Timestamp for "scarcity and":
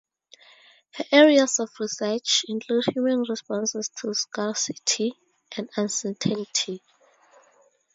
4.15-5.69